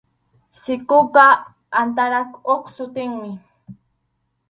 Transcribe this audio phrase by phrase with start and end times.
[0.61, 1.27] Sikuqa
[1.81, 3.31] antarap huk sutinmi.